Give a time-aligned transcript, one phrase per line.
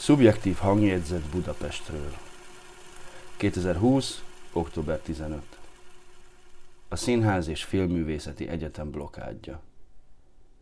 [0.00, 2.12] Szubjektív hangjegyzet Budapestről.
[3.36, 4.24] 2020.
[4.52, 5.42] október 15.
[6.88, 9.60] A Színház és Filmművészeti Egyetem blokádja.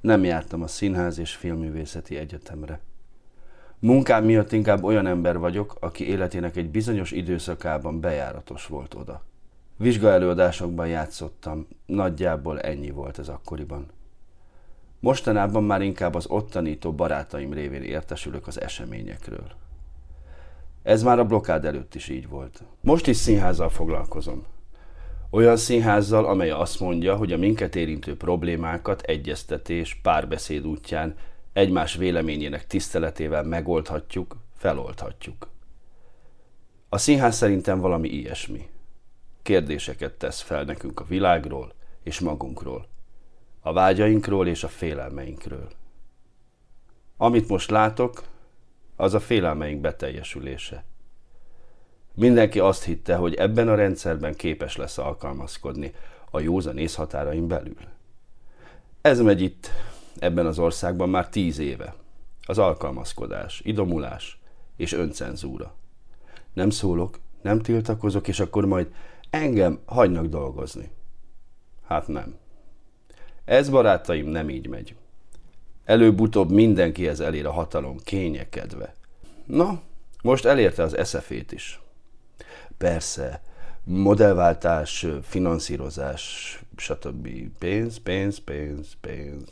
[0.00, 2.80] Nem jártam a Színház és Filmművészeti Egyetemre.
[3.78, 9.22] Munkám miatt inkább olyan ember vagyok, aki életének egy bizonyos időszakában bejáratos volt oda.
[9.76, 13.86] Vizsgaelőadásokban játszottam, nagyjából ennyi volt ez akkoriban.
[15.04, 19.52] Mostanában már inkább az ott tanító barátaim révén értesülök az eseményekről.
[20.82, 22.62] Ez már a blokád előtt is így volt.
[22.80, 24.44] Most is színházzal foglalkozom.
[25.30, 31.14] Olyan színházzal, amely azt mondja, hogy a minket érintő problémákat egyeztetés, párbeszéd útján
[31.52, 35.48] egymás véleményének tiszteletével megoldhatjuk, feloldhatjuk.
[36.88, 38.68] A színház szerintem valami ilyesmi.
[39.42, 42.92] Kérdéseket tesz fel nekünk a világról és magunkról
[43.66, 45.68] a vágyainkról és a félelmeinkről.
[47.16, 48.22] Amit most látok,
[48.96, 50.84] az a félelmeink beteljesülése.
[52.14, 55.92] Mindenki azt hitte, hogy ebben a rendszerben képes lesz alkalmazkodni
[56.30, 57.76] a józan észhatárain belül.
[59.00, 59.70] Ez megy itt,
[60.18, 61.94] ebben az országban már tíz éve.
[62.46, 64.40] Az alkalmazkodás, idomulás
[64.76, 65.74] és öncenzúra.
[66.52, 68.94] Nem szólok, nem tiltakozok, és akkor majd
[69.30, 70.90] engem hagynak dolgozni.
[71.86, 72.42] Hát nem.
[73.44, 74.94] Ez, barátaim, nem így megy.
[75.84, 78.94] Előbb-utóbb mindenkihez elér a hatalom kényekedve.
[79.46, 79.80] Na,
[80.22, 81.80] most elérte az eszefét is.
[82.78, 83.42] Persze,
[83.84, 87.28] modellváltás, finanszírozás, stb.
[87.58, 89.48] Pénz, pénz, pénz, pénz.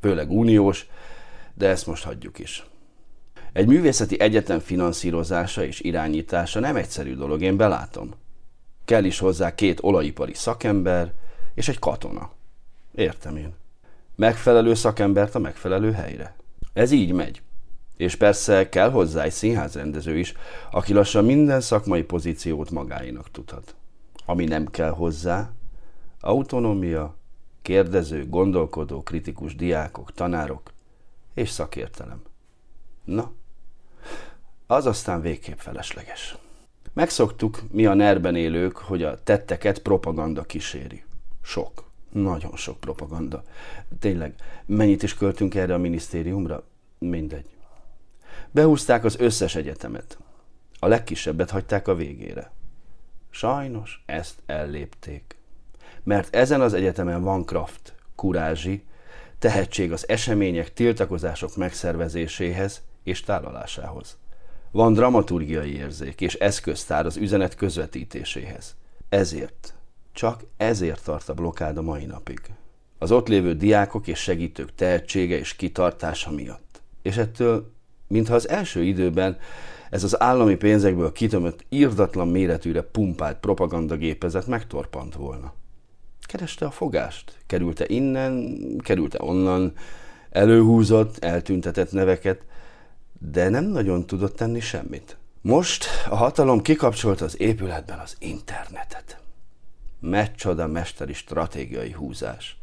[0.00, 0.86] Főleg uniós,
[1.54, 2.66] de ezt most hagyjuk is.
[3.52, 8.14] Egy művészeti egyetem finanszírozása és irányítása nem egyszerű dolog, én belátom.
[8.84, 11.12] Kell is hozzá két olajipari szakember
[11.54, 12.30] és egy katona.
[12.94, 13.54] Értem én.
[14.16, 16.36] Megfelelő szakembert a megfelelő helyre.
[16.72, 17.42] Ez így megy.
[17.96, 20.34] És persze kell hozzá egy színházrendező is,
[20.70, 23.74] aki lassan minden szakmai pozíciót magáinak tudhat.
[24.26, 25.50] Ami nem kell hozzá,
[26.20, 27.16] autonómia,
[27.62, 30.72] kérdező, gondolkodó, kritikus diákok, tanárok
[31.34, 32.22] és szakértelem.
[33.04, 33.32] Na,
[34.66, 36.36] az aztán végképp felesleges.
[36.92, 41.04] Megszoktuk mi a nerben élők, hogy a tetteket propaganda kíséri.
[41.42, 41.91] Sok.
[42.12, 43.42] Nagyon sok propaganda.
[43.98, 44.34] Tényleg,
[44.66, 46.64] mennyit is költünk erre a minisztériumra?
[46.98, 47.46] Mindegy.
[48.50, 50.18] Behúzták az összes egyetemet.
[50.78, 52.52] A legkisebbet hagyták a végére.
[53.30, 55.36] Sajnos ezt ellépték.
[56.02, 58.84] Mert ezen az egyetemen van kraft, kurázsi,
[59.38, 64.16] tehetség az események, tiltakozások megszervezéséhez és tálalásához.
[64.70, 68.76] Van dramaturgiai érzék és eszköztár az üzenet közvetítéséhez.
[69.08, 69.74] Ezért
[70.12, 72.40] csak ezért tart a blokád a mai napig.
[72.98, 76.82] Az ott lévő diákok és segítők tehetsége és kitartása miatt.
[77.02, 77.72] És ettől,
[78.06, 79.38] mintha az első időben
[79.90, 85.52] ez az állami pénzekből kitömött, írdatlan méretűre pumpált propagandagépezet megtorpant volna.
[86.20, 89.72] Kereste a fogást, kerülte innen, kerülte onnan,
[90.30, 92.42] előhúzott, eltüntetett neveket,
[93.18, 95.16] de nem nagyon tudott tenni semmit.
[95.40, 99.21] Most a hatalom kikapcsolta az épületben az internetet.
[100.02, 102.56] Meccsoda mesteri stratégiai húzás.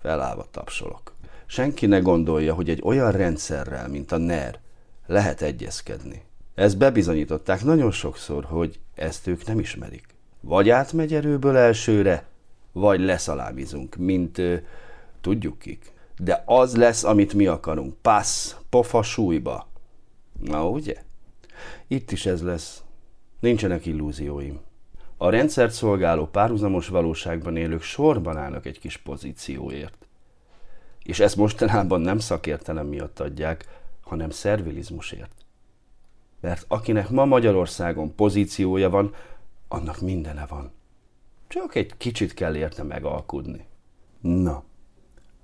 [0.00, 1.14] Felállva tapsolok.
[1.46, 4.58] Senki ne gondolja, hogy egy olyan rendszerrel, mint a NER,
[5.06, 6.22] lehet egyezkedni.
[6.54, 10.06] Ezt bebizonyították nagyon sokszor, hogy ezt ők nem ismerik.
[10.40, 12.26] Vagy átmegy erőből elsőre,
[12.72, 14.56] vagy leszalámizunk, mint ö,
[15.20, 15.92] tudjuk kik.
[16.18, 17.94] De az lesz, amit mi akarunk.
[18.02, 19.68] Passz, pofa súlyba.
[20.42, 21.02] Na ugye?
[21.86, 22.82] Itt is ez lesz.
[23.40, 24.60] Nincsenek illúzióim.
[25.22, 30.06] A rendszert szolgáló párhuzamos valóságban élők sorban állnak egy kis pozícióért.
[31.02, 33.64] És ezt mostanában nem szakértelem miatt adják,
[34.00, 35.32] hanem szervilizmusért.
[36.40, 39.14] Mert akinek ma Magyarországon pozíciója van,
[39.68, 40.72] annak mindene van.
[41.46, 43.66] Csak egy kicsit kell érte megalkudni.
[44.20, 44.64] Na,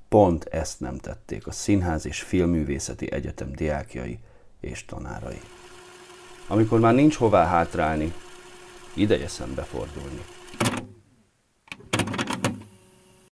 [0.08, 4.18] pont ezt nem tették a Színház és Filmművészeti Egyetem diákjai
[4.60, 5.40] és tanárai.
[6.46, 8.12] Amikor már nincs hová hátrálni,
[8.96, 10.24] ideje szembefordulni.